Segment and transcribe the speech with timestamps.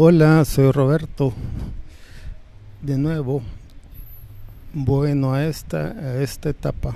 [0.00, 1.32] Hola, soy Roberto.
[2.82, 3.42] De nuevo,
[4.72, 6.94] bueno, a esta, esta etapa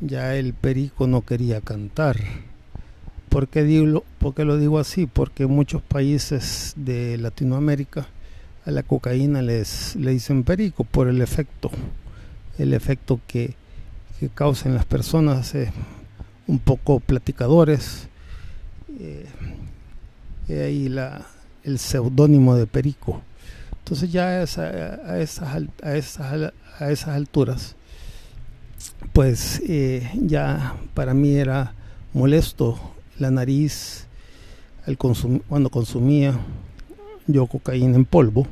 [0.00, 2.16] ya el perico no quería cantar.
[3.28, 5.06] ¿Por qué, digo, ¿Por qué lo digo así?
[5.06, 8.08] Porque en muchos países de Latinoamérica
[8.66, 11.70] a la cocaína les, le dicen perico por el efecto,
[12.58, 13.54] el efecto que,
[14.18, 15.72] que causan las personas, eh,
[16.48, 18.08] un poco platicadores.
[18.98, 19.28] Eh,
[20.88, 21.24] la,
[21.64, 23.22] el seudónimo de Perico.
[23.78, 24.74] Entonces ya a, esas,
[25.04, 27.76] a, esas, a esas alturas,
[29.12, 31.74] pues eh, ya para mí era
[32.12, 32.78] molesto
[33.18, 34.06] la nariz
[35.48, 36.38] cuando consumía
[37.26, 38.46] yo cocaína en polvo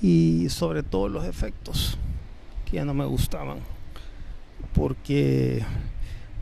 [0.00, 1.98] y sobre todo los efectos
[2.64, 3.58] que ya no me gustaban
[4.74, 5.62] porque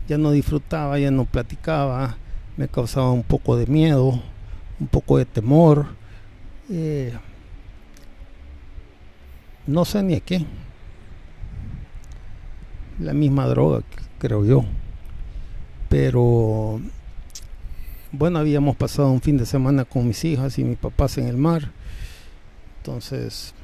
[0.08, 2.16] ya no disfrutaba, ya no platicaba,
[2.56, 4.20] me causaba un poco de miedo,
[4.82, 5.86] un poco de temor.
[6.68, 7.12] Eh,
[9.69, 10.44] no sé ni a qué.
[12.98, 13.83] La misma droga,
[14.19, 14.64] creo yo.
[15.88, 16.80] Pero
[18.10, 21.36] bueno, habíamos pasado un fin de semana con mis hijas y mis papás en el
[21.36, 21.70] mar.
[22.78, 23.55] Entonces,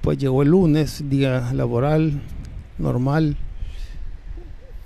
[0.00, 2.22] pues llegó el lunes, día laboral,
[2.78, 3.36] normal.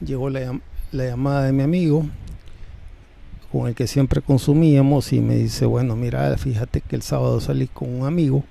[0.00, 0.58] Llegó la,
[0.90, 2.06] la llamada de mi amigo
[3.52, 7.66] con el que siempre consumíamos y me dice, bueno, mira, fíjate que el sábado salí
[7.66, 8.44] con un amigo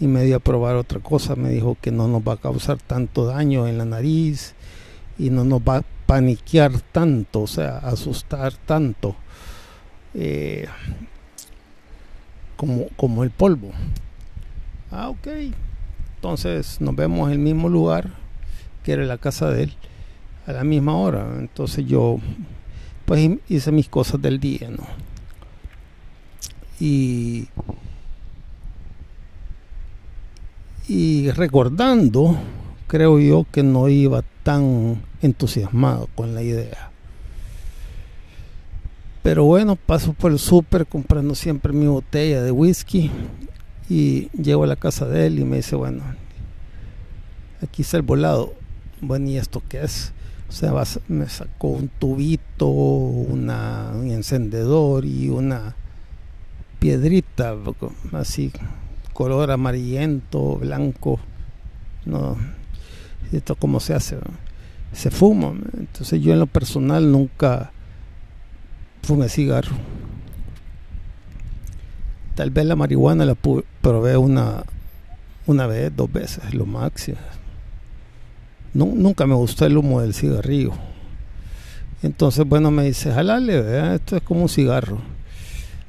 [0.00, 2.78] y me dio a probar otra cosa, me dijo que no nos va a causar
[2.78, 4.54] tanto daño en la nariz
[5.18, 9.16] y no nos va a paniquear tanto, o sea, asustar tanto
[10.14, 10.66] eh,
[12.56, 13.70] como, como el polvo.
[14.90, 15.28] Ah, ok.
[16.16, 18.10] Entonces nos vemos en el mismo lugar,
[18.82, 19.72] que era la casa de él,
[20.46, 21.26] a la misma hora.
[21.38, 22.18] Entonces yo
[23.04, 24.84] pues hice mis cosas del día, ¿no?
[26.80, 27.48] Y,
[30.88, 32.36] y recordando,
[32.86, 36.90] creo yo que no iba tan entusiasmado con la idea.
[39.22, 43.10] Pero bueno, paso por el súper comprando siempre mi botella de whisky
[43.88, 46.02] y llego a la casa de él y me dice, bueno,
[47.62, 48.54] aquí está el volado.
[49.00, 50.13] Bueno, ¿y esto qué es?
[50.48, 50.72] O sea,
[51.08, 53.50] me sacó un tubito, un
[54.10, 55.74] encendedor y una
[56.78, 57.56] piedrita
[58.12, 58.52] así,
[59.12, 61.18] color amarillento, blanco.
[62.04, 62.36] No,
[63.32, 64.18] esto cómo se hace,
[64.92, 65.54] se fuma.
[65.78, 67.72] Entonces yo en lo personal nunca
[69.02, 69.76] fumé cigarro.
[72.34, 73.36] Tal vez la marihuana la
[73.80, 74.64] probé una,
[75.46, 77.16] una vez, dos veces, lo máximo
[78.74, 80.72] nunca me gustó el humo del cigarrillo.
[82.02, 84.98] Entonces, bueno, me dice, jalale, esto es como un cigarro.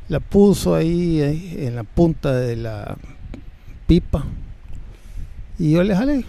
[0.07, 1.19] La puso ahí,
[1.57, 2.95] en la punta de la
[3.87, 4.23] pipa
[5.57, 6.23] y yo le jalé.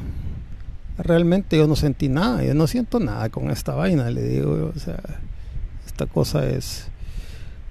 [0.99, 4.78] Realmente yo no sentí nada, yo no siento nada con esta vaina, le digo, o
[4.78, 4.99] sea,
[5.87, 6.88] esta cosa es...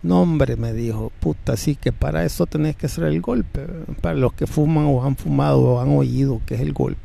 [0.04, 3.66] No, hombre, me dijo, puta, así que para eso tenés que hacer el golpe.
[4.02, 7.05] Para los que fuman o han fumado o han oído que es el golpe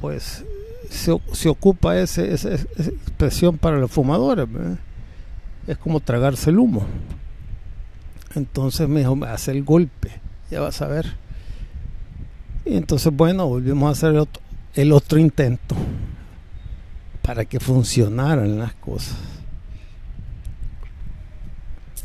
[0.00, 0.44] pues
[0.88, 4.48] se, ocupa esa expresión para los fumadores.
[5.66, 6.84] Es como tragarse el humo.
[8.34, 10.10] Entonces me hace el golpe,
[10.50, 11.06] ya vas a ver.
[12.64, 14.26] Y entonces, bueno, volvimos a hacer
[14.74, 15.74] el otro, intento
[17.22, 19.16] para que funcionaran las cosas.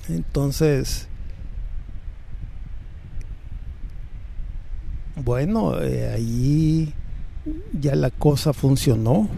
[0.09, 1.07] Entonces,
[5.15, 6.93] bueno, eh, ahí
[7.79, 9.29] ya la cosa funcionó.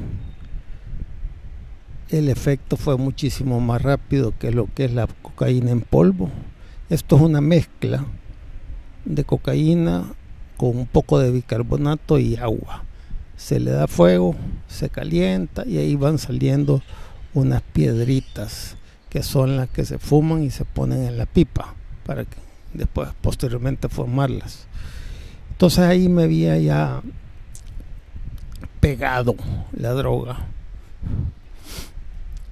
[2.09, 6.29] El efecto fue muchísimo más rápido que lo que es la cocaína en polvo.
[6.89, 8.05] Esto es una mezcla
[9.03, 10.05] de cocaína
[10.55, 12.83] con un poco de bicarbonato y agua.
[13.35, 14.35] Se le da fuego,
[14.67, 16.81] se calienta y ahí van saliendo
[17.33, 18.77] unas piedritas
[19.09, 21.75] que son las que se fuman y se ponen en la pipa
[22.05, 22.37] para que
[22.73, 24.65] después posteriormente formarlas.
[25.51, 27.01] Entonces ahí me vi ya
[28.87, 29.35] pegado
[29.73, 30.37] la droga.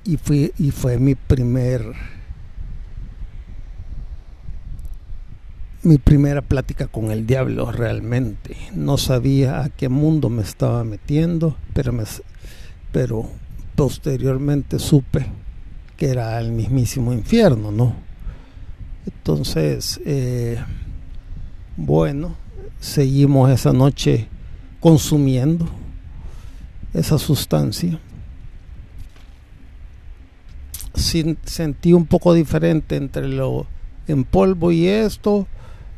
[0.03, 0.19] Y,
[0.57, 1.93] y fue mi primer
[5.83, 8.57] mi primera plática con el diablo realmente.
[8.73, 12.03] No sabía a qué mundo me estaba metiendo, pero, me,
[12.91, 13.29] pero
[13.75, 15.27] posteriormente supe
[15.95, 17.95] que era el mismísimo infierno, ¿no?
[19.05, 20.57] Entonces, eh,
[21.77, 22.35] bueno,
[22.81, 24.27] seguimos esa noche
[24.81, 25.69] consumiendo
[26.95, 27.99] esa sustancia
[31.45, 33.67] sentí un poco diferente entre lo
[34.07, 35.47] en polvo y esto,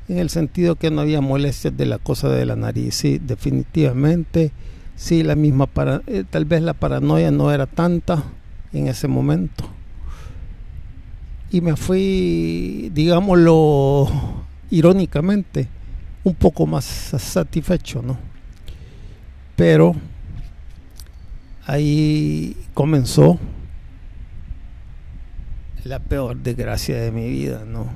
[0.08, 2.96] en el sentido que no había molestias de la cosa de la nariz.
[2.96, 4.52] Sí, definitivamente,
[4.96, 8.24] sí, la misma para, eh, tal vez la paranoia no era tanta
[8.72, 9.66] en ese momento.
[11.52, 14.08] Y me fui, digámoslo
[14.70, 15.68] irónicamente,
[16.24, 18.18] un poco más satisfecho, ¿no?
[19.56, 19.96] Pero
[21.68, 23.38] ahí comenzó
[25.84, 27.88] la peor desgracia de mi vida, ¿no?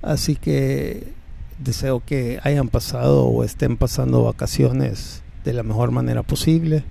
[0.00, 1.12] Así que
[1.58, 6.84] deseo que hayan pasado o estén pasando vacaciones de la mejor manera posible.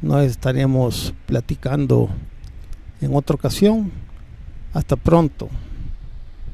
[0.00, 2.08] Nos estaremos platicando
[3.00, 3.92] en otra ocasión.
[4.72, 5.50] Hasta pronto.